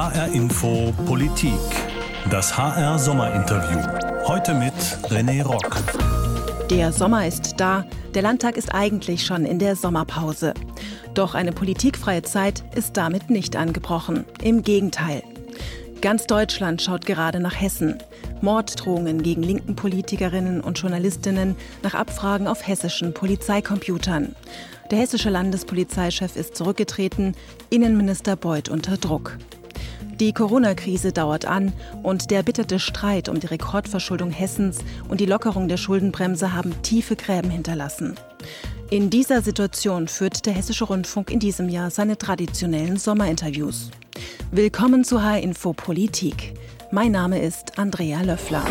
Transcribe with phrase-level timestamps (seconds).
[0.00, 1.52] HR Info Politik.
[2.30, 4.26] Das HR Sommerinterview.
[4.26, 4.72] Heute mit
[5.10, 5.76] René Rock.
[6.70, 7.84] Der Sommer ist da.
[8.14, 10.54] Der Landtag ist eigentlich schon in der Sommerpause.
[11.12, 14.24] Doch eine politikfreie Zeit ist damit nicht angebrochen.
[14.42, 15.22] Im Gegenteil.
[16.00, 17.98] Ganz Deutschland schaut gerade nach Hessen.
[18.40, 24.34] Morddrohungen gegen linken Politikerinnen und Journalistinnen nach Abfragen auf hessischen Polizeicomputern.
[24.90, 27.34] Der hessische Landespolizeichef ist zurückgetreten,
[27.68, 29.36] Innenminister Beuth unter Druck.
[30.20, 35.66] Die Corona-Krise dauert an und der erbitterte Streit um die Rekordverschuldung Hessens und die Lockerung
[35.66, 38.16] der Schuldenbremse haben tiefe Gräben hinterlassen.
[38.90, 43.90] In dieser Situation führt der Hessische Rundfunk in diesem Jahr seine traditionellen Sommerinterviews.
[44.50, 46.52] Willkommen zu H-Info Politik.
[46.90, 48.64] Mein Name ist Andrea Löffler.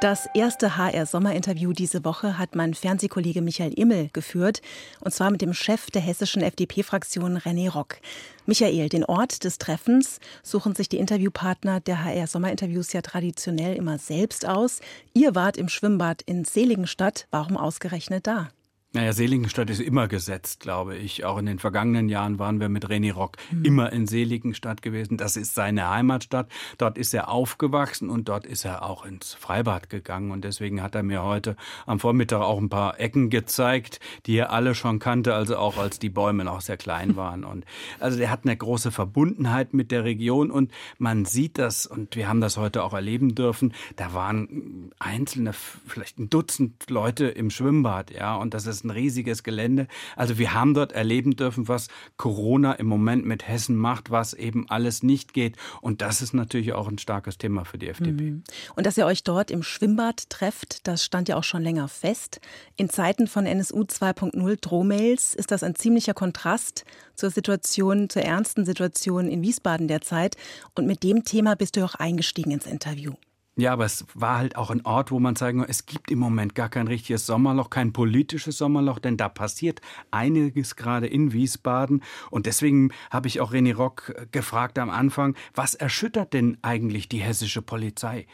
[0.00, 4.62] Das erste HR-Sommerinterview diese Woche hat mein Fernsehkollege Michael Immel geführt,
[5.00, 7.98] und zwar mit dem Chef der hessischen FDP-Fraktion René Rock.
[8.46, 14.46] Michael, den Ort des Treffens suchen sich die Interviewpartner der HR-Sommerinterviews ja traditionell immer selbst
[14.48, 14.80] aus.
[15.12, 17.26] Ihr wart im Schwimmbad in Seligenstadt.
[17.30, 18.48] Warum ausgerechnet da?
[18.92, 21.24] Naja, Seligenstadt ist immer gesetzt, glaube ich.
[21.24, 23.64] Auch in den vergangenen Jahren waren wir mit René Rock mhm.
[23.64, 25.16] immer in Seligenstadt gewesen.
[25.16, 26.50] Das ist seine Heimatstadt.
[26.76, 30.32] Dort ist er aufgewachsen und dort ist er auch ins Freibad gegangen.
[30.32, 31.54] Und deswegen hat er mir heute
[31.86, 36.00] am Vormittag auch ein paar Ecken gezeigt, die er alle schon kannte, also auch als
[36.00, 37.44] die Bäume noch sehr klein waren.
[37.44, 37.64] Und
[38.00, 42.26] also der hat eine große Verbundenheit mit der Region und man sieht das und wir
[42.26, 43.72] haben das heute auch erleben dürfen.
[43.94, 48.90] Da waren einzelne, vielleicht ein Dutzend Leute im Schwimmbad, ja, und das ist ist ein
[48.90, 49.86] riesiges Gelände.
[50.16, 54.68] Also wir haben dort erleben dürfen, was Corona im Moment mit Hessen macht, was eben
[54.68, 55.56] alles nicht geht.
[55.80, 58.30] Und das ist natürlich auch ein starkes Thema für die FDP.
[58.30, 58.44] Mhm.
[58.74, 62.40] Und dass ihr euch dort im Schwimmbad trefft, das stand ja auch schon länger fest.
[62.76, 68.64] In Zeiten von NSU 2.0 Drohmails ist das ein ziemlicher Kontrast zur Situation, zur ernsten
[68.64, 70.36] Situation in Wiesbaden derzeit.
[70.74, 73.14] Und mit dem Thema bist du auch eingestiegen ins Interview.
[73.60, 76.18] Ja, aber es war halt auch ein Ort, wo man sagen kann, es gibt im
[76.18, 82.02] Moment gar kein richtiges Sommerloch, kein politisches Sommerloch, denn da passiert einiges gerade in Wiesbaden.
[82.30, 87.10] Und deswegen habe ich auch René Rock äh, gefragt am Anfang, was erschüttert denn eigentlich
[87.10, 88.26] die hessische Polizei?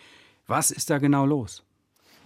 [0.47, 1.65] Was ist da genau los?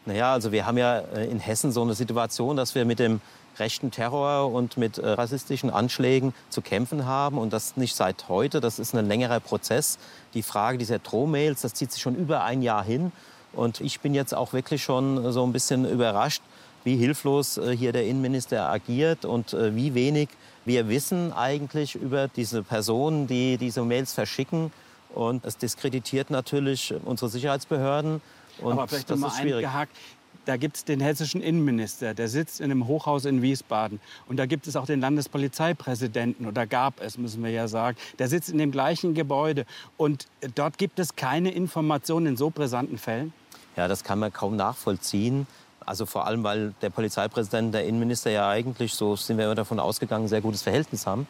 [0.04, 3.22] Naja, also wir haben ja äh, in Hessen so eine Situation, dass wir mit dem
[3.60, 7.38] rechten Terror und mit äh, rassistischen Anschlägen zu kämpfen haben.
[7.38, 9.98] Und das nicht seit heute, das ist ein längerer Prozess.
[10.34, 13.12] Die Frage dieser Drohmails, das zieht sich schon über ein Jahr hin.
[13.52, 16.42] Und ich bin jetzt auch wirklich schon so ein bisschen überrascht,
[16.84, 20.28] wie hilflos äh, hier der Innenminister agiert und äh, wie wenig
[20.64, 24.72] wir wissen eigentlich über diese Personen, die diese Mails verschicken.
[25.14, 28.20] Und es diskreditiert natürlich unsere Sicherheitsbehörden.
[28.60, 29.66] Und Aber vielleicht das ist schwierig.
[29.66, 29.96] Eingehakt
[30.44, 34.00] da gibt es den hessischen Innenminister, der sitzt in einem Hochhaus in Wiesbaden.
[34.28, 37.96] Und da gibt es auch den Landespolizeipräsidenten, oder gab es, müssen wir ja sagen.
[38.18, 39.66] Der sitzt in dem gleichen Gebäude.
[39.96, 43.32] Und dort gibt es keine Informationen in so brisanten Fällen?
[43.76, 45.46] Ja, das kann man kaum nachvollziehen.
[45.84, 49.80] Also vor allem, weil der Polizeipräsident der Innenminister ja eigentlich, so sind wir immer davon
[49.80, 51.26] ausgegangen, sehr gutes Verhältnis haben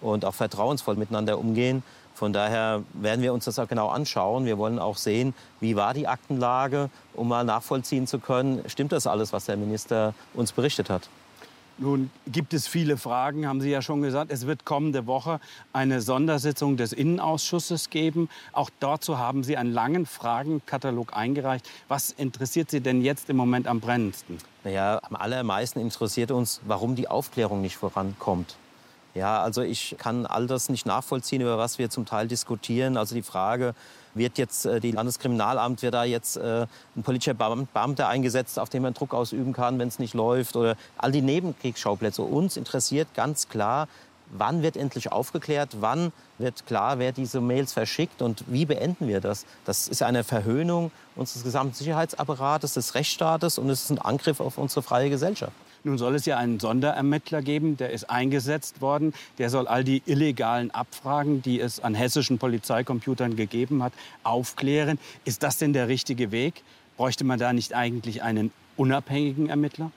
[0.00, 1.82] und auch vertrauensvoll miteinander umgehen.
[2.14, 4.46] Von daher werden wir uns das auch genau anschauen.
[4.46, 9.06] Wir wollen auch sehen, wie war die Aktenlage, um mal nachvollziehen zu können, stimmt das
[9.06, 11.08] alles, was der Minister uns berichtet hat.
[11.76, 14.30] Nun gibt es viele Fragen, haben Sie ja schon gesagt.
[14.30, 15.40] Es wird kommende Woche
[15.72, 18.28] eine Sondersitzung des Innenausschusses geben.
[18.52, 21.68] Auch dazu haben Sie einen langen Fragenkatalog eingereicht.
[21.88, 24.38] Was interessiert Sie denn jetzt im Moment am brennendsten?
[24.62, 28.54] Naja, am allermeisten interessiert uns, warum die Aufklärung nicht vorankommt.
[29.14, 32.96] Ja, also ich kann all das nicht nachvollziehen, über was wir zum Teil diskutieren.
[32.96, 33.74] Also die Frage,
[34.14, 36.66] wird jetzt äh, die Landeskriminalamt, wird da jetzt äh,
[36.96, 40.76] ein politischer Beamter eingesetzt, auf den man Druck ausüben kann, wenn es nicht läuft oder
[40.98, 42.22] all die Nebenkriegsschauplätze.
[42.22, 43.88] Uns interessiert ganz klar,
[44.30, 49.20] wann wird endlich aufgeklärt, wann wird klar, wer diese Mails verschickt und wie beenden wir
[49.20, 49.46] das.
[49.64, 54.58] Das ist eine Verhöhnung unseres gesamten Sicherheitsapparates, des Rechtsstaates und es ist ein Angriff auf
[54.58, 55.52] unsere freie Gesellschaft.
[55.86, 59.12] Nun soll es ja einen Sonderermittler geben, der ist eingesetzt worden.
[59.36, 63.92] Der soll all die illegalen Abfragen, die es an hessischen Polizeicomputern gegeben hat,
[64.22, 64.98] aufklären.
[65.26, 66.62] Ist das denn der richtige Weg?
[66.96, 69.90] Bräuchte man da nicht eigentlich einen unabhängigen Ermittler?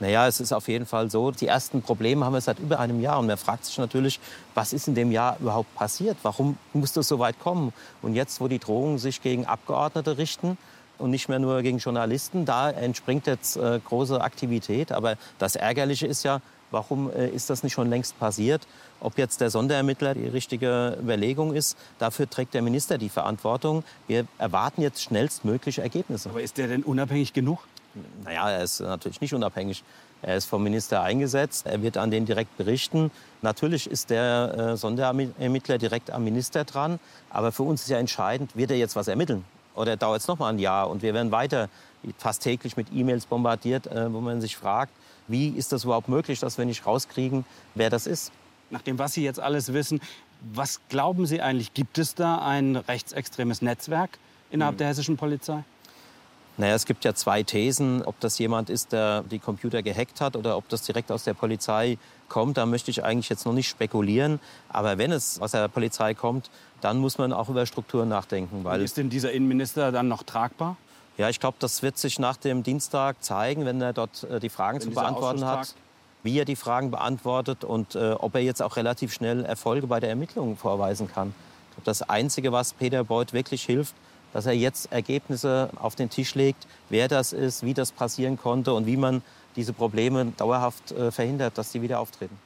[0.00, 1.30] Naja, es ist auf jeden Fall so.
[1.30, 3.20] Die ersten Probleme haben wir seit über einem Jahr.
[3.20, 4.18] Und man fragt sich natürlich,
[4.54, 6.16] was ist in dem Jahr überhaupt passiert?
[6.22, 7.72] Warum musste es so weit kommen?
[8.02, 10.58] Und jetzt, wo die Drohungen sich gegen Abgeordnete richten,
[11.00, 12.44] und nicht mehr nur gegen Journalisten.
[12.44, 14.92] Da entspringt jetzt äh, große Aktivität.
[14.92, 18.66] Aber das Ärgerliche ist ja, warum äh, ist das nicht schon längst passiert?
[19.00, 23.82] Ob jetzt der Sonderermittler die richtige Überlegung ist, dafür trägt der Minister die Verantwortung.
[24.06, 26.28] Wir erwarten jetzt schnellstmögliche Ergebnisse.
[26.28, 27.60] Aber ist der denn unabhängig genug?
[28.24, 29.82] Naja, er ist natürlich nicht unabhängig.
[30.22, 31.66] Er ist vom Minister eingesetzt.
[31.66, 33.10] Er wird an den direkt berichten.
[33.42, 37.00] Natürlich ist der äh, Sonderermittler direkt am Minister dran.
[37.30, 39.44] Aber für uns ist ja entscheidend, wird er jetzt was ermitteln?
[39.80, 40.90] Oder dauert es noch mal ein Jahr?
[40.90, 41.68] Und wir werden weiter
[42.18, 44.92] fast täglich mit E-Mails bombardiert, äh, wo man sich fragt,
[45.26, 47.44] wie ist das überhaupt möglich, dass wir nicht rauskriegen,
[47.74, 48.32] wer das ist?
[48.70, 50.00] Nach dem, was Sie jetzt alles wissen,
[50.52, 51.72] was glauben Sie eigentlich?
[51.74, 54.18] Gibt es da ein rechtsextremes Netzwerk
[54.50, 54.78] innerhalb hm.
[54.78, 55.62] der hessischen Polizei?
[56.60, 60.36] Naja, es gibt ja zwei Thesen, ob das jemand ist, der die Computer gehackt hat
[60.36, 61.96] oder ob das direkt aus der Polizei
[62.28, 62.58] kommt.
[62.58, 64.40] Da möchte ich eigentlich jetzt noch nicht spekulieren.
[64.68, 66.50] Aber wenn es aus der Polizei kommt,
[66.82, 68.62] dann muss man auch über Strukturen nachdenken.
[68.62, 70.76] Weil ist denn dieser Innenminister dann noch tragbar?
[71.16, 74.50] Ja, ich glaube, das wird sich nach dem Dienstag zeigen, wenn er dort äh, die
[74.50, 75.74] Fragen wenn zu beantworten hat,
[76.22, 79.98] wie er die Fragen beantwortet und äh, ob er jetzt auch relativ schnell Erfolge bei
[79.98, 81.32] der Ermittlung vorweisen kann.
[81.70, 83.94] Ich glaube, das Einzige, was Peter Beuth wirklich hilft,
[84.32, 88.72] dass er jetzt Ergebnisse auf den Tisch legt, wer das ist, wie das passieren konnte
[88.72, 89.22] und wie man
[89.56, 92.38] diese Probleme dauerhaft äh, verhindert, dass sie wieder auftreten.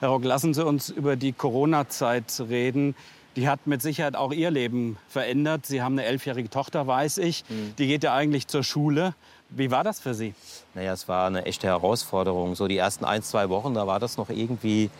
[0.00, 2.94] Herr Rock, lassen Sie uns über die Corona-Zeit reden.
[3.34, 5.66] Die hat mit Sicherheit auch Ihr Leben verändert.
[5.66, 7.44] Sie haben eine elfjährige Tochter, weiß ich.
[7.48, 7.74] Mhm.
[7.78, 9.14] Die geht ja eigentlich zur Schule.
[9.50, 10.34] Wie war das für Sie?
[10.74, 12.54] Naja, es war eine echte Herausforderung.
[12.54, 14.90] So die ersten ein, zwei Wochen, da war das noch irgendwie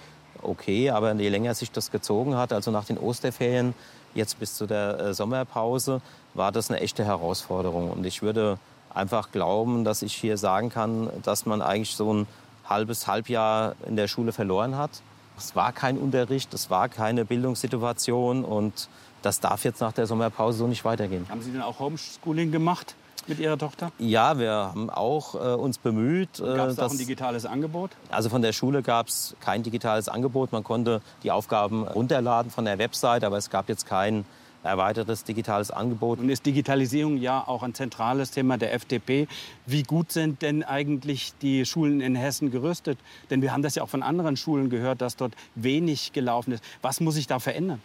[0.43, 0.91] okay.
[0.91, 3.75] Aber je länger sich das gezogen hat, also nach den Osterferien,
[4.19, 6.03] jetzt bis zu der äh, Sommerpause,
[6.35, 7.91] war das eine echte Herausforderung.
[7.91, 8.59] Und ich würde
[8.93, 12.27] einfach glauben, dass ich hier sagen kann, dass man eigentlich so ein
[12.69, 14.91] halbes Halbjahr in der Schule verloren hat.
[15.39, 18.89] Es war kein Unterricht, es war keine Bildungssituation und
[19.23, 21.27] das darf jetzt nach der Sommerpause so nicht weitergehen.
[21.29, 22.95] Haben Sie denn auch Homeschooling gemacht?
[23.27, 23.91] Mit Ihrer Tochter?
[23.99, 26.39] Ja, wir haben auch äh, uns bemüht.
[26.39, 27.91] Äh, gab es auch ein digitales Angebot?
[28.11, 30.53] Also von der Schule gab es kein digitales Angebot.
[30.53, 34.25] Man konnte die Aufgaben runterladen von der Website, aber es gab jetzt kein
[34.63, 36.19] erweitertes digitales Angebot.
[36.19, 39.29] Und ist Digitalisierung ja auch ein zentrales Thema der FDP.
[39.67, 42.99] Wie gut sind denn eigentlich die Schulen in Hessen gerüstet?
[43.31, 46.65] Denn wir haben das ja auch von anderen Schulen gehört, dass dort wenig gelaufen ist.
[46.83, 47.81] Was muss sich da verändern?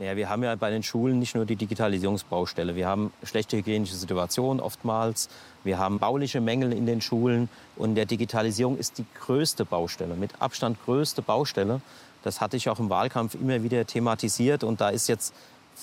[0.00, 2.76] Ja, wir haben ja bei den Schulen nicht nur die Digitalisierungsbaustelle.
[2.76, 5.28] Wir haben schlechte hygienische Situationen oftmals.
[5.64, 7.48] Wir haben bauliche Mängel in den Schulen.
[7.74, 11.80] Und der Digitalisierung ist die größte Baustelle, mit Abstand größte Baustelle.
[12.22, 14.62] Das hatte ich auch im Wahlkampf immer wieder thematisiert.
[14.62, 15.34] Und da ist jetzt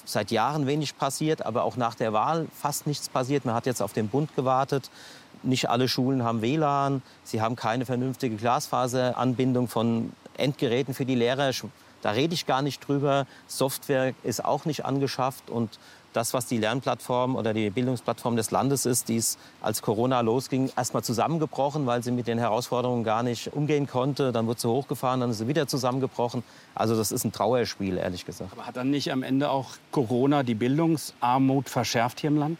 [0.06, 3.44] seit Jahren wenig passiert, aber auch nach der Wahl fast nichts passiert.
[3.44, 4.92] Man hat jetzt auf den Bund gewartet.
[5.44, 7.02] Nicht alle Schulen haben WLAN.
[7.26, 11.52] Sie haben keine vernünftige Glasfaseranbindung von Endgeräten für die Lehrer.
[12.02, 13.26] Da rede ich gar nicht drüber.
[13.48, 15.50] Software ist auch nicht angeschafft.
[15.50, 15.80] Und
[16.16, 20.72] das, was die Lernplattform oder die Bildungsplattform des Landes ist, die ist, als Corona losging,
[20.78, 24.32] erstmal zusammengebrochen, weil sie mit den Herausforderungen gar nicht umgehen konnte.
[24.32, 26.44] Dann wurde sie hochgefahren, dann ist sie wieder zusammengebrochen.
[26.74, 28.54] Also das ist ein Trauerspiel, ehrlich gesagt.
[28.54, 32.60] Aber hat dann nicht am Ende auch Corona die Bildungsarmut verschärft hier im Land?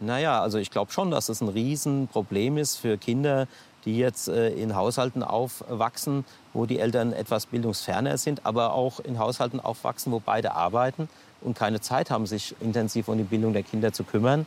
[0.00, 3.46] Naja, also ich glaube schon, dass es ein Riesenproblem ist für Kinder,
[3.84, 9.18] die jetzt äh, in Haushalten aufwachsen, wo die Eltern etwas bildungsferner sind, aber auch in
[9.18, 11.08] Haushalten aufwachsen, wo beide arbeiten
[11.40, 14.46] und keine Zeit haben, sich intensiv um die Bildung der Kinder zu kümmern.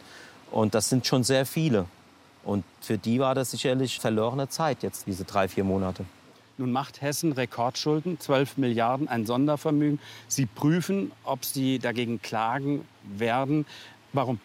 [0.51, 1.86] Und das sind schon sehr viele.
[2.44, 6.06] Und für die war das sicherlich verlorene Zeit jetzt, diese drei, vier Monate.
[6.57, 10.00] Nun macht Hessen Rekordschulden, 12 Milliarden, ein Sondervermögen.
[10.28, 13.66] Sie prüfen, ob Sie dagegen klagen werden.
[14.12, 14.40] Warum?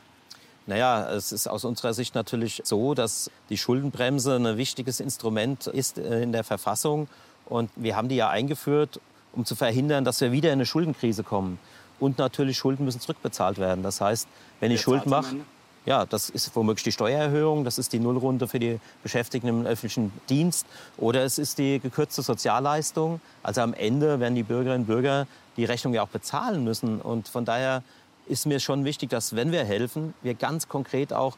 [0.66, 5.98] Naja, es ist aus unserer Sicht natürlich so, dass die Schuldenbremse ein wichtiges Instrument ist
[5.98, 7.08] äh, in der Verfassung.
[7.46, 9.00] Und wir haben die ja eingeführt,
[9.32, 11.58] um zu verhindern, dass wir wieder in eine Schuldenkrise kommen.
[11.98, 13.82] Und natürlich Schulden müssen zurückbezahlt werden.
[13.82, 14.28] Das heißt,
[14.60, 15.36] wenn ich Schulden mache,
[15.84, 20.12] ja, das ist womöglich die Steuererhöhung, das ist die Nullrunde für die Beschäftigten im öffentlichen
[20.28, 20.66] Dienst
[20.96, 23.20] oder es ist die gekürzte Sozialleistung.
[23.42, 25.26] Also am Ende werden die Bürgerinnen und Bürger
[25.56, 27.00] die Rechnung ja auch bezahlen müssen.
[27.00, 27.82] Und von daher
[28.26, 31.36] ist mir schon wichtig, dass wenn wir helfen, wir ganz konkret auch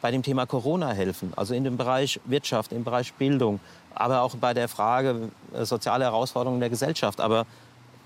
[0.00, 1.32] bei dem Thema Corona helfen.
[1.36, 3.60] Also in dem Bereich Wirtschaft, im Bereich Bildung,
[3.94, 7.20] aber auch bei der Frage äh, soziale Herausforderungen der Gesellschaft.
[7.20, 7.46] Aber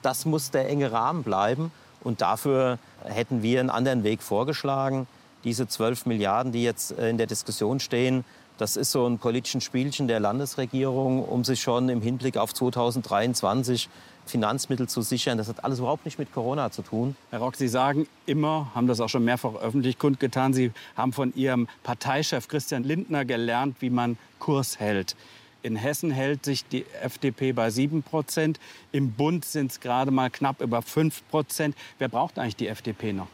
[0.03, 1.73] das muss der enge Rahmen bleiben.
[2.05, 5.07] Und dafür hätten wir einen anderen Weg vorgeschlagen.
[5.45, 8.25] Diese 12 Milliarden, die jetzt äh, in der Diskussion stehen,
[8.59, 13.89] das ist so ein politischen Spielchen der Landesregierung, um sich schon im Hinblick auf 2023
[14.25, 15.39] Finanzmittel zu sichern.
[15.39, 17.17] Das hat alles überhaupt nicht mit Corona zu tun.
[17.31, 21.35] Herr Rock, Sie sagen immer, haben das auch schon mehrfach öffentlich kundgetan, Sie haben von
[21.35, 25.17] Ihrem Parteichef Christian Lindner gelernt, wie man Kurs hält.
[25.63, 28.61] In Hessen hält sich die FDP bei 7 Prozent.
[28.93, 31.77] Im Bund sind es gerade mal knapp über 5 Prozent.
[31.99, 33.29] Wer braucht eigentlich die FDP noch?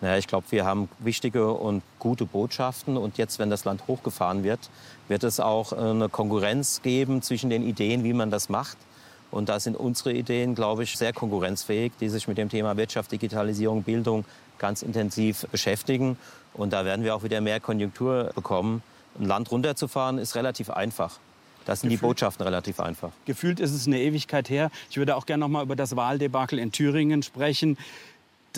[0.00, 2.96] Naja, ich glaube, wir haben wichtige und gute Botschaften.
[2.96, 4.60] Und jetzt, wenn das Land hochgefahren wird,
[5.08, 8.76] wird es auch äh, eine Konkurrenz geben zwischen den Ideen, wie man das macht.
[9.30, 13.12] Und da sind unsere Ideen, glaube ich, sehr konkurrenzfähig, die sich mit dem Thema Wirtschaft,
[13.12, 14.24] Digitalisierung, Bildung
[14.58, 16.16] ganz intensiv beschäftigen.
[16.54, 18.82] Und da werden wir auch wieder mehr Konjunktur bekommen.
[19.18, 21.18] Ein Land runterzufahren ist relativ einfach.
[21.68, 23.10] Das sind Gefühlt, die Botschaften relativ einfach.
[23.26, 24.70] Gefühlt ist es eine Ewigkeit her.
[24.88, 27.76] Ich würde auch gerne noch mal über das Wahldebakel in Thüringen sprechen.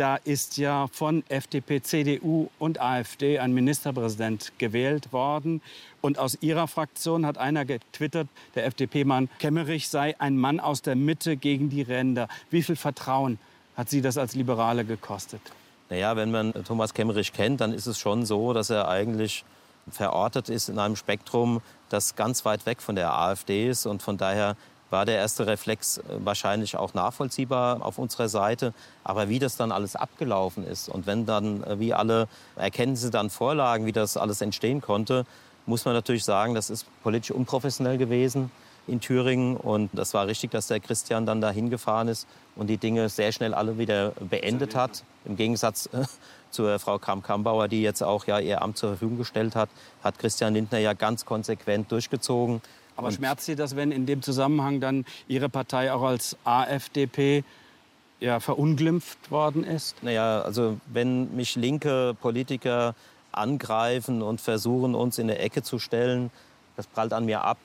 [0.00, 5.60] Da ist ja von FDP, CDU und AfD ein Ministerpräsident gewählt worden.
[6.00, 10.96] Und aus ihrer Fraktion hat einer getwittert, der FDP-Mann Kemmerich sei ein Mann aus der
[10.96, 12.28] Mitte gegen die Ränder.
[12.48, 13.38] Wie viel Vertrauen
[13.76, 15.42] hat Sie das als Liberale gekostet?
[15.90, 19.44] Naja, wenn man Thomas Kemmerich kennt, dann ist es schon so, dass er eigentlich
[19.90, 23.84] verortet ist in einem Spektrum, das ganz weit weg von der AfD ist.
[23.84, 24.56] Und von daher
[24.90, 28.74] war der erste Reflex äh, wahrscheinlich auch nachvollziehbar auf unserer Seite.
[29.04, 33.30] Aber wie das dann alles abgelaufen ist und wenn dann, äh, wie alle Erkenntnisse dann
[33.30, 35.24] vorlagen, wie das alles entstehen konnte,
[35.66, 38.50] muss man natürlich sagen, das ist politisch unprofessionell gewesen
[38.86, 39.56] in Thüringen.
[39.56, 43.32] Und das war richtig, dass der Christian dann da hingefahren ist und die Dinge sehr
[43.32, 45.04] schnell alle wieder beendet hat.
[45.24, 46.04] Im Gegensatz äh,
[46.50, 49.70] zur Frau Kramp-Kambauer, die jetzt auch ja ihr Amt zur Verfügung gestellt hat,
[50.02, 52.60] hat Christian Lindner ja ganz konsequent durchgezogen.
[53.00, 57.44] Aber und schmerzt Sie das, wenn in dem Zusammenhang dann Ihre Partei auch als AfDP
[58.20, 60.02] ja, verunglimpft worden ist?
[60.02, 62.94] Naja, also wenn mich linke Politiker
[63.32, 66.30] angreifen und versuchen, uns in eine Ecke zu stellen,
[66.76, 67.58] das prallt an mir ab.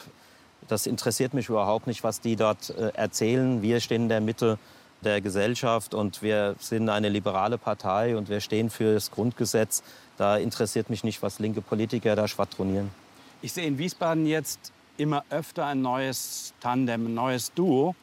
[0.69, 3.61] Das interessiert mich überhaupt nicht, was die dort äh, erzählen.
[3.61, 4.57] Wir stehen in der Mitte
[5.03, 9.83] der Gesellschaft und wir sind eine liberale Partei und wir stehen für das Grundgesetz.
[10.17, 12.89] Da interessiert mich nicht, was linke Politiker da schwadronieren.
[13.41, 17.95] Ich sehe in Wiesbaden jetzt immer öfter ein neues Tandem, ein neues Duo.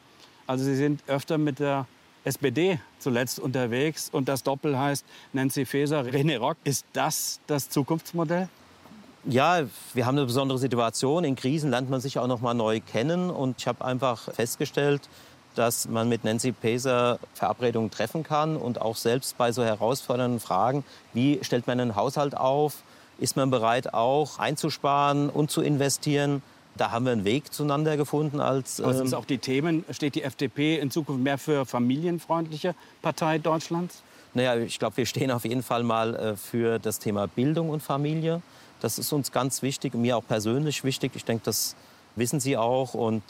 [0.47, 1.87] Also Sie sind öfter mit der
[2.25, 6.57] SPD zuletzt unterwegs und das Doppel heißt Nancy Faeser, René Rock.
[6.65, 8.49] Ist das das Zukunftsmodell?
[9.25, 9.63] Ja,
[9.95, 11.23] wir haben eine besondere Situation.
[11.23, 13.31] In Krisen lernt man sich auch noch mal neu kennen.
[13.31, 15.09] Und ich habe einfach festgestellt,
[15.55, 20.85] dass man mit Nancy Faeser Verabredungen treffen kann und auch selbst bei so herausfordernden Fragen,
[21.13, 22.83] wie stellt man einen Haushalt auf,
[23.19, 26.43] ist man bereit auch einzusparen und zu investieren.
[26.77, 28.79] Da haben wir einen Weg zueinander gefunden als.
[28.81, 29.85] Ähm sind auch die Themen?
[29.91, 34.03] Steht die FDP in Zukunft mehr für familienfreundliche Partei Deutschlands?
[34.35, 37.83] Naja, ich glaube, wir stehen auf jeden Fall mal äh, für das Thema Bildung und
[37.83, 38.41] Familie.
[38.81, 41.13] Das ist uns ganz wichtig, mir auch persönlich wichtig.
[41.15, 41.77] Ich denke, das
[42.17, 42.95] wissen Sie auch.
[42.95, 43.23] Und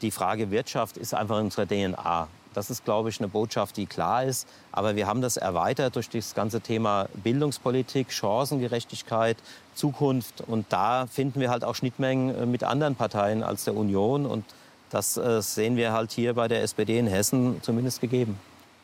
[0.00, 2.28] die Frage Wirtschaft ist einfach unsere DNA.
[2.58, 4.48] Das ist, glaube ich, eine Botschaft, die klar ist.
[4.72, 9.36] Aber wir haben das erweitert durch das ganze Thema Bildungspolitik, Chancengerechtigkeit,
[9.76, 10.40] Zukunft.
[10.44, 14.26] Und da finden wir halt auch Schnittmengen äh, mit anderen Parteien als der Union.
[14.26, 14.44] Und
[14.90, 18.36] das äh, sehen wir halt hier bei der SPD in Hessen zumindest gegeben.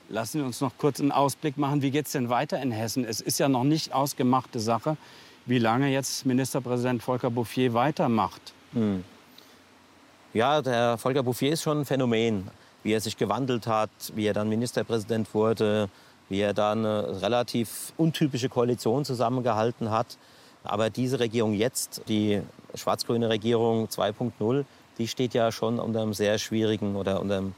[0.08, 1.82] Lassen wir uns noch kurz einen Ausblick machen.
[1.82, 3.04] Wie geht es denn weiter in Hessen?
[3.04, 4.96] Es ist ja noch nicht ausgemachte Sache,
[5.46, 8.52] wie lange jetzt Ministerpräsident Volker Bouffier weitermacht.
[8.72, 9.02] Hm.
[10.32, 12.48] Ja, der Volker Bouffier ist schon ein Phänomen
[12.84, 15.88] wie er sich gewandelt hat, wie er dann Ministerpräsident wurde,
[16.28, 20.18] wie er dann eine relativ untypische Koalition zusammengehalten hat.
[20.62, 22.40] Aber diese Regierung jetzt, die
[22.74, 24.64] schwarz-grüne Regierung 2.0,
[24.98, 27.54] die steht ja schon unter einem sehr schwierigen oder unter, einem,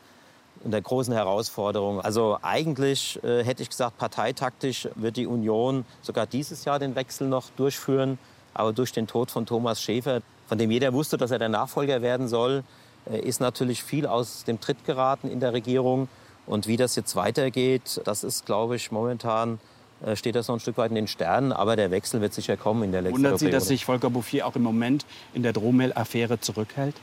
[0.64, 2.00] unter großen Herausforderung.
[2.00, 7.28] Also eigentlich äh, hätte ich gesagt, parteitaktisch wird die Union sogar dieses Jahr den Wechsel
[7.28, 8.18] noch durchführen.
[8.54, 12.00] Aber durch den Tod von Thomas Schäfer, von dem jeder wusste, dass er der Nachfolger
[12.00, 16.08] werden soll, äh, ist natürlich viel aus dem Tritt geraten in der Regierung.
[16.46, 19.58] Und wie das jetzt weitergeht, das ist, glaube ich, momentan
[20.04, 21.52] äh, steht das noch ein Stück weit in den Sternen.
[21.52, 24.46] Aber der Wechsel wird sicher kommen in der letzten Wundert Sie, dass sich Volker Bouffier
[24.46, 26.94] auch im Moment in der Drohmail-Affäre zurückhält?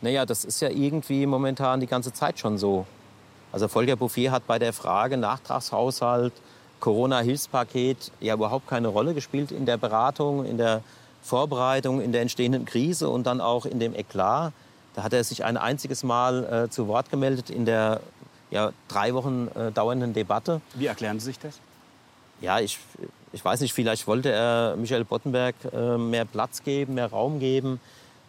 [0.00, 2.86] Naja, das ist ja irgendwie momentan die ganze Zeit schon so.
[3.52, 6.32] Also Volker Bouffier hat bei der Frage Nachtragshaushalt,
[6.80, 10.82] Corona-Hilfspaket ja überhaupt keine Rolle gespielt in der Beratung, in der
[11.22, 14.52] Vorbereitung, in der entstehenden Krise und dann auch in dem Eklat.
[14.94, 18.00] Da hat er sich ein einziges Mal äh, zu Wort gemeldet in der
[18.50, 20.60] ja, drei Wochen äh, dauernden Debatte.
[20.74, 21.58] Wie erklären Sie sich das?
[22.40, 22.78] Ja, ich,
[23.32, 27.80] ich weiß nicht, vielleicht wollte er Michael Boddenberg äh, mehr Platz geben, mehr Raum geben.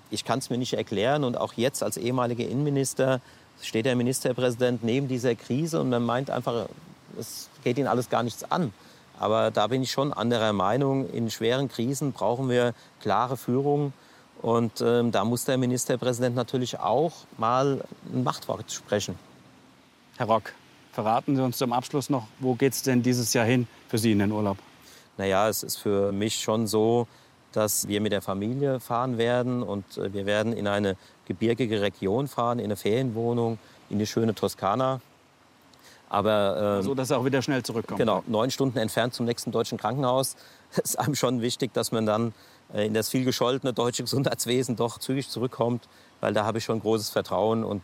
[0.10, 1.24] Ich kann es mir nicht erklären.
[1.24, 3.22] Und auch jetzt als ehemaliger Innenminister
[3.62, 6.68] steht der Ministerpräsident neben dieser Krise und man meint einfach,
[7.20, 8.74] es geht ihn alles gar nichts an.
[9.20, 11.10] Aber da bin ich schon anderer Meinung.
[11.12, 13.94] In schweren Krisen brauchen wir klare Führung
[14.46, 17.84] und ähm, da muss der Ministerpräsident natürlich auch mal
[18.14, 19.18] ein Machtwort sprechen.
[20.18, 20.54] Herr Rock,
[20.92, 24.12] verraten Sie uns zum Abschluss noch, wo geht es denn dieses Jahr hin für Sie
[24.12, 24.60] in den Urlaub?
[25.18, 27.08] Naja, es ist für mich schon so,
[27.54, 32.28] dass wir mit der Familie fahren werden und äh, wir werden in eine gebirgige Region
[32.28, 33.58] fahren, in eine Ferienwohnung,
[33.90, 35.02] in die schöne Toskana.
[36.08, 37.98] Aber ähm, so, dass er auch wieder schnell zurückkommt.
[38.00, 40.36] Genau, neun Stunden entfernt zum nächsten deutschen Krankenhaus.
[40.72, 42.34] Es ist einem schon wichtig, dass man dann äh,
[42.84, 45.88] in das viel gescholtene deutsche Gesundheitswesen doch zügig zurückkommt,
[46.22, 47.82] weil da habe ich schon großes Vertrauen und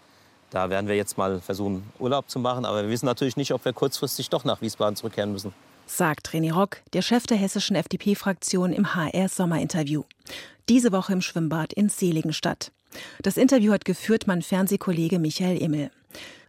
[0.52, 2.66] da werden wir jetzt mal versuchen, Urlaub zu machen.
[2.66, 5.54] Aber wir wissen natürlich nicht, ob wir kurzfristig doch nach Wiesbaden zurückkehren müssen.
[5.88, 10.04] Sagt René Rock, der Chef der hessischen FDP-Fraktion im HR-Sommerinterview.
[10.70, 12.72] Diese Woche im Schwimmbad in Seligenstadt.
[13.22, 15.92] Das Interview hat geführt mein Fernsehkollege Michael Immel.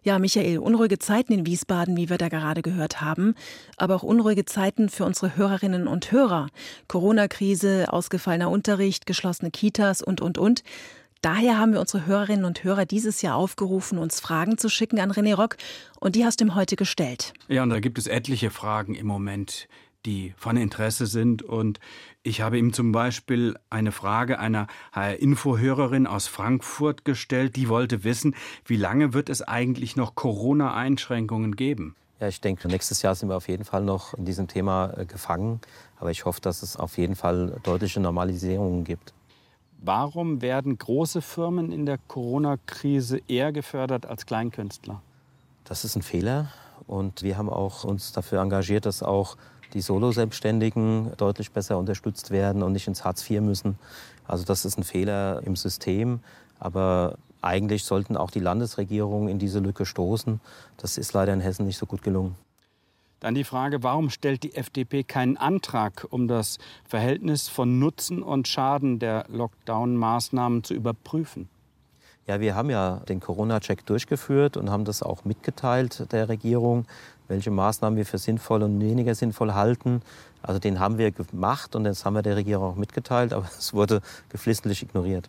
[0.04, 3.36] Ja, Michael, unruhige Zeiten in Wiesbaden, wie wir da gerade gehört haben,
[3.76, 6.48] aber auch unruhige Zeiten für unsere Hörerinnen und Hörer.
[6.88, 10.64] Corona-Krise, ausgefallener Unterricht, geschlossene Kitas und, und, und.
[11.20, 15.12] Daher haben wir unsere Hörerinnen und Hörer dieses Jahr aufgerufen, uns Fragen zu schicken an
[15.12, 15.56] René Rock
[16.00, 17.32] und die hast du ihm heute gestellt.
[17.46, 19.68] Ja, und da gibt es etliche Fragen im Moment,
[20.06, 21.42] die von Interesse sind.
[21.42, 21.80] Und
[22.22, 27.56] ich habe ihm zum Beispiel eine Frage einer HR-Info-Hörerin aus Frankfurt gestellt.
[27.56, 31.96] Die wollte wissen, wie lange wird es eigentlich noch Corona-Einschränkungen geben?
[32.20, 35.06] Ja, ich denke, nächstes Jahr sind wir auf jeden Fall noch in diesem Thema äh,
[35.06, 35.60] gefangen.
[35.98, 39.12] Aber ich hoffe, dass es auf jeden Fall deutliche Normalisierungen gibt.
[39.84, 45.02] Warum werden große Firmen in der Corona-Krise eher gefördert als Kleinkünstler?
[45.64, 46.52] Das ist ein Fehler.
[46.86, 49.36] Und wir haben auch uns dafür engagiert, dass auch
[49.72, 53.78] die Solo-Selbstständigen deutlich besser unterstützt werden und nicht ins Hartz IV müssen.
[54.26, 56.20] Also das ist ein Fehler im System.
[56.58, 60.40] Aber eigentlich sollten auch die Landesregierungen in diese Lücke stoßen.
[60.76, 62.36] Das ist leider in Hessen nicht so gut gelungen.
[63.20, 68.48] Dann die Frage, warum stellt die FDP keinen Antrag, um das Verhältnis von Nutzen und
[68.48, 71.48] Schaden der Lockdown-Maßnahmen zu überprüfen?
[72.28, 76.86] Ja, wir haben ja den Corona-Check durchgeführt und haben das auch mitgeteilt der Regierung,
[77.26, 80.02] welche Maßnahmen wir für sinnvoll und weniger sinnvoll halten.
[80.40, 83.74] Also den haben wir gemacht und das haben wir der Regierung auch mitgeteilt, aber es
[83.74, 85.28] wurde geflissentlich ignoriert.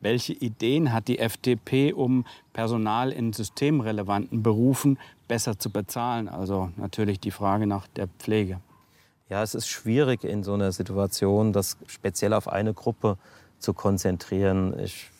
[0.00, 6.28] Welche Ideen hat die FDP, um Personal in systemrelevanten Berufen besser zu bezahlen?
[6.28, 8.60] Also natürlich die Frage nach der Pflege.
[9.28, 13.18] Ja, es ist schwierig in so einer Situation, das speziell auf eine Gruppe
[13.58, 14.78] zu konzentrieren.
[14.78, 15.10] Ich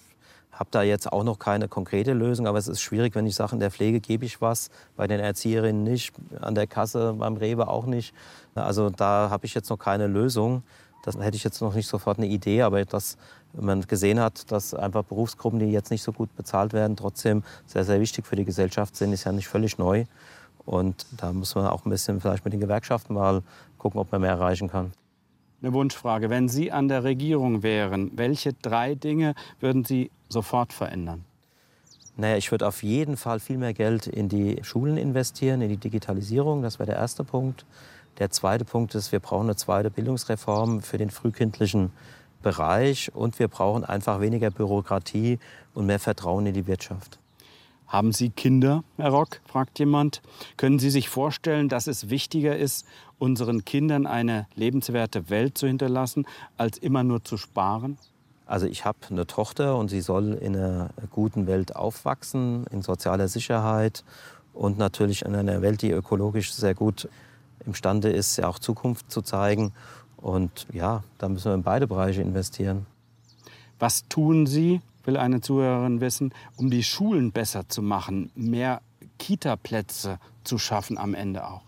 [0.58, 3.52] habe da jetzt auch noch keine konkrete Lösung, aber es ist schwierig, wenn ich sage,
[3.52, 7.68] in der Pflege gebe ich was, bei den Erzieherinnen nicht, an der Kasse, beim Rewe
[7.68, 8.14] auch nicht.
[8.54, 10.62] Also da habe ich jetzt noch keine Lösung.
[11.04, 13.16] Das hätte ich jetzt noch nicht sofort eine Idee, aber dass
[13.52, 17.84] man gesehen hat, dass einfach Berufsgruppen, die jetzt nicht so gut bezahlt werden, trotzdem sehr,
[17.84, 20.04] sehr wichtig für die Gesellschaft sind, ist ja nicht völlig neu.
[20.66, 23.42] Und da muss man auch ein bisschen vielleicht mit den Gewerkschaften mal
[23.78, 24.92] gucken, ob man mehr erreichen kann.
[25.60, 26.30] Eine Wunschfrage.
[26.30, 31.25] Wenn Sie an der Regierung wären, welche drei Dinge würden Sie sofort verändern?
[32.16, 35.76] Naja, ich würde auf jeden Fall viel mehr Geld in die Schulen investieren, in die
[35.76, 36.62] Digitalisierung.
[36.62, 37.66] Das wäre der erste Punkt.
[38.18, 41.90] Der zweite Punkt ist, wir brauchen eine zweite Bildungsreform für den frühkindlichen
[42.42, 45.40] Bereich und wir brauchen einfach weniger Bürokratie
[45.75, 47.18] und mehr Vertrauen in die Wirtschaft.
[47.88, 49.40] Haben Sie Kinder, Herr Rock?
[49.46, 50.20] fragt jemand.
[50.58, 52.86] Können Sie sich vorstellen, dass es wichtiger ist,
[53.18, 56.26] unseren Kindern eine lebenswerte Welt zu hinterlassen,
[56.58, 57.96] als immer nur zu sparen?
[58.44, 63.28] Also ich habe eine Tochter und sie soll in einer guten Welt aufwachsen, in sozialer
[63.28, 64.04] Sicherheit
[64.52, 67.08] und natürlich in einer Welt, die ökologisch sehr gut
[67.64, 69.72] imstande ist, ja auch Zukunft zu zeigen.
[70.16, 72.86] Und ja, da müssen wir in beide Bereiche investieren.
[73.78, 78.80] Was tun Sie, will eine Zuhörerin wissen, um die Schulen besser zu machen, mehr
[79.18, 81.62] Kita-Plätze zu schaffen am Ende auch?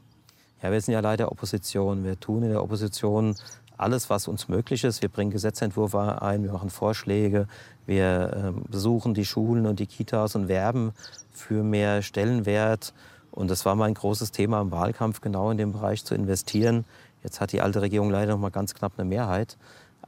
[0.62, 2.04] Ja, wir sind ja leider Opposition.
[2.04, 3.34] Wir tun in der Opposition
[3.78, 5.00] alles, was uns möglich ist.
[5.00, 7.48] Wir bringen Gesetzentwürfe ein, wir machen Vorschläge,
[7.86, 10.92] wir äh, besuchen die Schulen und die Kitas und werben
[11.32, 12.92] für mehr Stellenwert
[13.30, 16.84] und das war mein großes Thema im Wahlkampf, genau in dem Bereich zu investieren.
[17.22, 19.56] Jetzt hat die alte Regierung leider noch mal ganz knapp eine Mehrheit.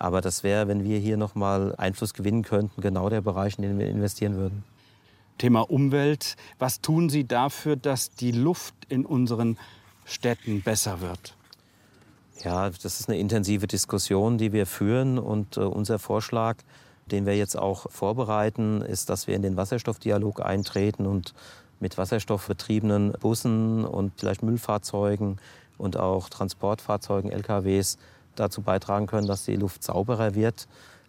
[0.02, 3.62] Aber das wäre, wenn wir hier noch mal Einfluss gewinnen könnten, genau der Bereich, in
[3.62, 4.64] den wir investieren würden.
[5.38, 6.34] Thema Umwelt.
[6.58, 9.58] Was tun Sie dafür, dass die Luft in unseren
[10.04, 11.36] Städten besser wird?
[12.42, 15.20] Ja, das ist eine intensive Diskussion, die wir führen.
[15.20, 16.56] Und äh, unser Vorschlag,
[17.06, 21.32] den wir jetzt auch vorbereiten, ist, dass wir in den Wasserstoffdialog eintreten und
[21.78, 25.38] mit wasserstoffbetriebenen Bussen und vielleicht Müllfahrzeugen
[25.78, 27.98] und auch Transportfahrzeugen, LKWs
[28.36, 30.66] dazu beitragen können, dass die Luft sauberer wird.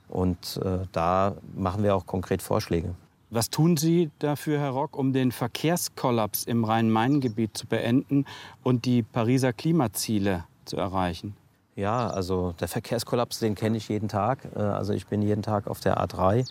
[0.09, 2.93] Und äh, da machen wir auch konkret Vorschläge.
[3.29, 8.25] Was tun Sie dafür, Herr Rock, um den Verkehrskollaps im Rhein-Main-Gebiet zu beenden
[8.61, 11.35] und die Pariser Klimaziele zu erreichen?
[11.75, 14.47] Ja, also der Verkehrskollaps, den kenne ich jeden Tag.
[14.55, 16.47] Äh, also ich bin jeden Tag auf der A3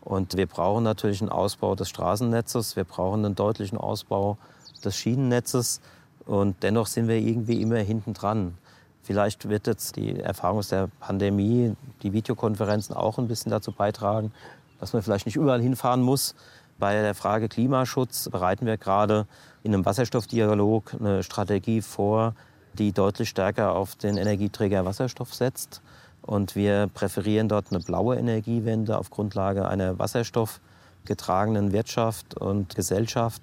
[0.00, 4.38] und wir brauchen natürlich einen Ausbau des Straßennetzes, wir brauchen einen deutlichen Ausbau
[4.82, 5.80] des Schienennetzes
[6.24, 8.56] und dennoch sind wir irgendwie immer hinten dran.
[9.02, 14.32] Vielleicht wird jetzt die Erfahrung aus der Pandemie, die Videokonferenzen auch ein bisschen dazu beitragen,
[14.78, 16.34] dass man vielleicht nicht überall hinfahren muss.
[16.78, 19.26] Bei der Frage Klimaschutz bereiten wir gerade
[19.62, 22.34] in einem Wasserstoffdialog eine Strategie vor,
[22.74, 25.82] die deutlich stärker auf den Energieträger Wasserstoff setzt.
[26.22, 33.42] Und wir präferieren dort eine blaue Energiewende auf Grundlage einer wasserstoffgetragenen Wirtschaft und Gesellschaft.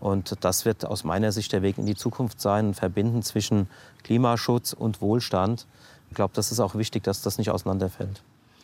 [0.00, 3.68] Und das wird aus meiner Sicht der Weg in die Zukunft sein, ein Verbinden zwischen
[4.02, 5.66] Klimaschutz und Wohlstand.
[6.10, 8.22] Ich glaube, das ist auch wichtig, dass das nicht auseinanderfällt.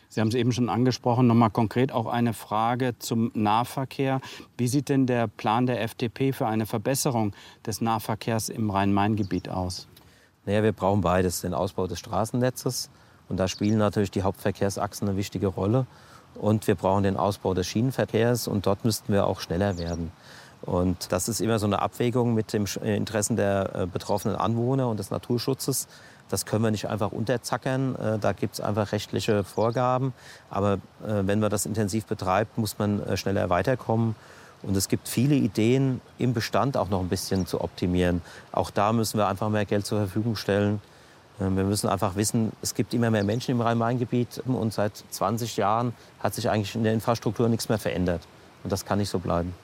[0.09, 4.19] Sie haben es eben schon angesprochen, nochmal konkret auch eine Frage zum Nahverkehr.
[4.57, 7.33] Wie sieht denn der Plan der FDP für eine Verbesserung
[7.65, 9.87] des Nahverkehrs im Rhein-Main-Gebiet aus?
[10.45, 12.89] Naja, wir brauchen beides, den Ausbau des Straßennetzes
[13.29, 15.85] und da spielen natürlich die Hauptverkehrsachsen eine wichtige Rolle.
[16.35, 20.11] Und wir brauchen den Ausbau des Schienenverkehrs und dort müssten wir auch schneller werden.
[20.61, 24.97] Und das ist immer so eine Abwägung mit den Interessen der äh, betroffenen Anwohner und
[24.97, 25.87] des Naturschutzes.
[26.29, 27.95] Das können wir nicht einfach unterzackern.
[27.95, 30.13] Äh, da gibt es einfach rechtliche Vorgaben.
[30.49, 34.15] Aber äh, wenn man das intensiv betreibt, muss man äh, schneller weiterkommen.
[34.63, 38.21] Und es gibt viele Ideen, im Bestand auch noch ein bisschen zu optimieren.
[38.51, 40.81] Auch da müssen wir einfach mehr Geld zur Verfügung stellen.
[41.39, 45.93] Wir müssen einfach wissen, es gibt immer mehr Menschen im Rhein-Main-Gebiet und seit 20 Jahren
[46.19, 48.21] hat sich eigentlich in der Infrastruktur nichts mehr verändert.
[48.63, 49.55] Und das kann nicht so bleiben.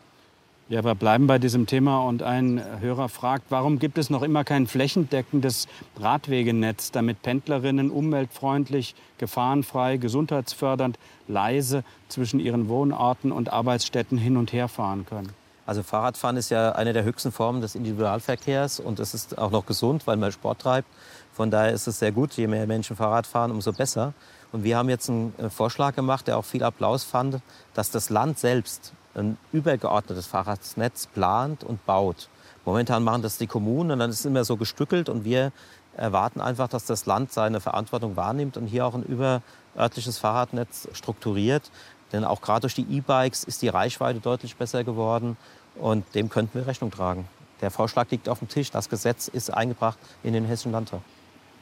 [0.70, 4.44] Ja, wir bleiben bei diesem Thema und ein Hörer fragt, warum gibt es noch immer
[4.44, 5.66] kein flächendeckendes
[5.98, 11.00] Radwegenetz, damit Pendlerinnen umweltfreundlich, gefahrenfrei, gesundheitsfördernd,
[11.30, 15.30] leise zwischen ihren Wohnorten und Arbeitsstätten hin und her fahren können?
[15.66, 19.66] Also Fahrradfahren ist ja eine der höchsten Formen des Individualverkehrs und es ist auch noch
[19.66, 20.90] gesund, weil man Sport treibt.
[21.34, 24.14] Von daher ist es sehr gut, je mehr Menschen Fahrrad fahren, umso besser.
[24.52, 27.40] Und wir haben jetzt einen äh, Vorschlag gemacht, der auch viel Applaus fand,
[27.74, 32.30] dass das Land selbst ein übergeordnetes Fahrradnetz plant und baut.
[32.66, 35.52] Momentan machen das die Kommunen und dann ist es immer so gestückelt und wir
[35.96, 41.72] erwarten einfach, dass das Land seine Verantwortung wahrnimmt und hier auch ein überörtliches Fahrradnetz strukturiert.
[42.12, 45.38] Denn auch gerade durch die E-Bikes ist die Reichweite deutlich besser geworden
[45.76, 47.28] und dem könnten wir Rechnung tragen.
[47.62, 48.70] Der Vorschlag liegt auf dem Tisch.
[48.70, 51.02] Das Gesetz ist eingebracht in den Hessischen Landtag.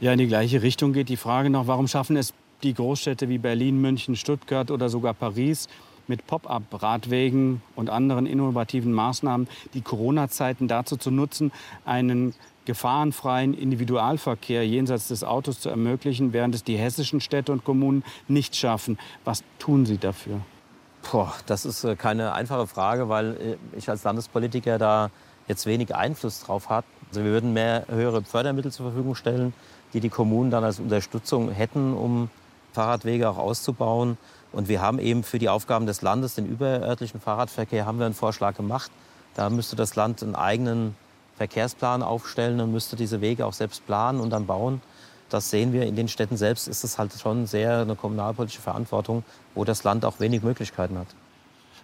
[0.02, 3.38] Ja, in die gleiche Richtung geht die Frage noch, warum schaffen es die Großstädte wie
[3.38, 5.68] Berlin, München, Stuttgart oder sogar Paris
[6.08, 11.52] mit Pop-up-Radwegen und anderen innovativen Maßnahmen die Corona-Zeiten dazu zu nutzen,
[11.86, 12.34] einen
[12.66, 18.56] gefahrenfreien Individualverkehr jenseits des Autos zu ermöglichen, während es die hessischen Städte und Kommunen nicht
[18.56, 18.98] schaffen.
[19.24, 20.42] Was tun Sie dafür?
[21.12, 25.12] Boah, das ist äh, keine einfache Frage, weil äh, ich als Landespolitiker da
[25.48, 26.88] jetzt wenig Einfluss drauf habe.
[27.10, 29.54] Also wir würden mehr höhere Fördermittel zur Verfügung stellen,
[29.94, 32.30] die die Kommunen dann als Unterstützung hätten, um
[32.74, 34.18] Fahrradwege auch auszubauen.
[34.56, 38.16] Und wir haben eben für die Aufgaben des Landes, den überörtlichen Fahrradverkehr, haben wir einen
[38.16, 38.90] Vorschlag gemacht.
[39.36, 40.96] Da müsste das Land einen eigenen
[41.36, 44.82] Verkehrsplan aufstellen und müsste diese Wege auch selbst planen und dann bauen.
[45.30, 49.26] Das sehen wir in den Städten selbst, ist es halt schon sehr eine kommunalpolitische Verantwortung,
[49.56, 51.08] wo das Land auch wenig Möglichkeiten hat.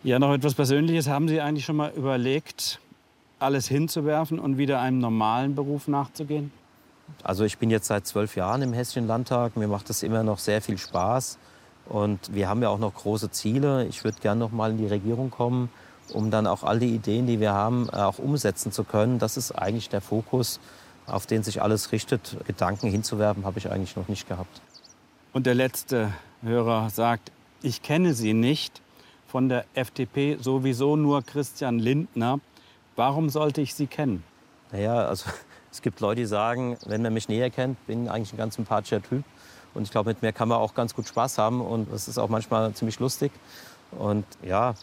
[0.03, 1.09] Ja, noch etwas Persönliches.
[1.09, 2.79] Haben Sie eigentlich schon mal überlegt,
[3.39, 6.53] alles hinzuwerfen und wieder einem normalen Beruf nachzugehen?
[7.21, 9.57] Also ich bin jetzt seit zwölf Jahren im Hessischen Landtag.
[9.57, 11.37] Mir macht das immer noch sehr viel Spaß.
[11.91, 13.85] Und wir haben ja auch noch große Ziele.
[13.87, 15.69] Ich würde gerne noch mal in die Regierung kommen,
[16.13, 19.19] um dann auch all die Ideen, die wir haben, äh, auch umsetzen zu können.
[19.19, 20.61] Das ist eigentlich der Fokus,
[21.05, 22.37] auf den sich alles richtet.
[22.47, 24.61] Gedanken hinzuwerfen, habe ich eigentlich noch nicht gehabt.
[25.33, 28.81] Und der letzte Hörer sagt, ich kenne Sie nicht.
[29.27, 32.39] Von der FDP sowieso nur Christian Lindner.
[32.95, 34.23] Warum sollte ich Sie kennen?
[34.71, 35.29] Naja, also
[35.73, 38.55] es gibt Leute, die sagen, wenn man mich näher kennt, bin ich eigentlich ein ganz
[38.55, 39.25] sympathischer Typ.
[39.73, 42.17] Und ich glaube, mit mir kann man auch ganz gut Spaß haben und es ist
[42.17, 43.31] auch manchmal ziemlich lustig.
[43.91, 44.73] Und ja,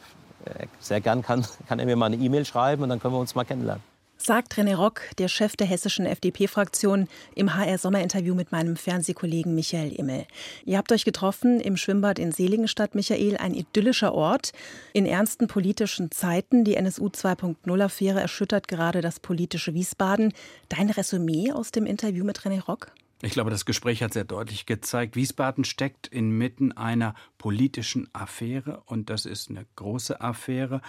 [0.81, 3.35] sehr gern kann, kann er mir mal eine E-Mail schreiben und dann können wir uns
[3.35, 3.83] mal kennenlernen.
[4.21, 10.27] Sagt René Rock, der Chef der hessischen FDP-Fraktion, im HR-Sommerinterview mit meinem Fernsehkollegen Michael Immel.
[10.65, 14.51] Ihr habt euch getroffen im Schwimmbad in Seligenstadt, Michael, ein idyllischer Ort.
[14.93, 20.33] In ernsten politischen Zeiten, die NSU 2.0-Affäre erschüttert gerade das politische Wiesbaden.
[20.69, 22.91] Dein Resümee aus dem Interview mit René Rock?
[23.21, 29.11] Ich glaube, das Gespräch hat sehr deutlich gezeigt, Wiesbaden steckt inmitten einer politischen Affäre und
[29.11, 30.81] das ist eine große Affäre.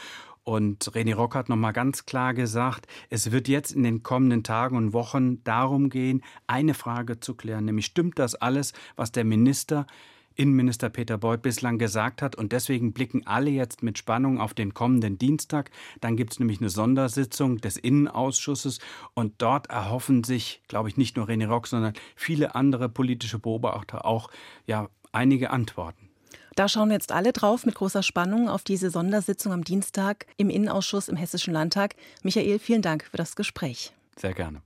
[0.43, 4.77] Und René Rock hat nochmal ganz klar gesagt, es wird jetzt in den kommenden Tagen
[4.77, 9.87] und Wochen darum gehen, eine Frage zu klären, nämlich stimmt das alles, was der Minister
[10.35, 12.35] Innenminister Peter Beuth bislang gesagt hat.
[12.35, 15.71] Und deswegen blicken alle jetzt mit Spannung auf den kommenden Dienstag.
[16.01, 18.79] Dann gibt es nämlich eine Sondersitzung des Innenausschusses.
[19.13, 24.05] Und dort erhoffen sich, glaube ich, nicht nur René Rock, sondern viele andere politische Beobachter
[24.05, 24.29] auch
[24.65, 26.09] ja, einige Antworten.
[26.55, 30.49] Da schauen wir jetzt alle drauf mit großer Spannung auf diese Sondersitzung am Dienstag im
[30.49, 31.95] Innenausschuss im Hessischen Landtag.
[32.21, 33.93] Michael, vielen Dank für das Gespräch.
[34.17, 34.61] Sehr gerne.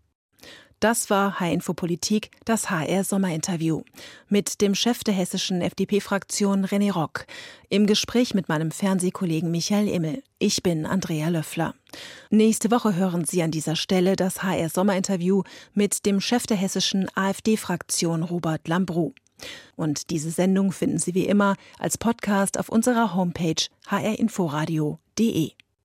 [0.83, 3.83] Das war H-Info Politik, das HR-Sommerinterview.
[4.27, 7.25] Mit dem Chef der hessischen FDP-Fraktion René Rock.
[7.69, 10.23] Im Gespräch mit meinem Fernsehkollegen Michael Immel.
[10.39, 11.73] Ich bin Andrea Löffler.
[12.31, 15.43] Nächste Woche hören Sie an dieser Stelle das HR-Sommerinterview
[15.73, 19.13] mit dem Chef der hessischen AfD-Fraktion Robert Lambrou.
[19.77, 25.51] Und diese Sendung finden Sie wie immer als Podcast auf unserer Homepage hrinforadio.de.